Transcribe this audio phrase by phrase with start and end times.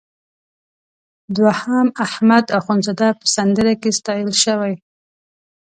[1.37, 4.73] دوهم احمد اخوندزاده په سندره کې ستایل شوی.